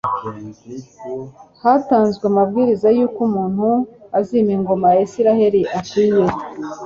[1.61, 3.67] hatanzwe amabwiriza y'uko umuntu
[4.19, 6.33] uzima ingoma ya isirayeli akwiriye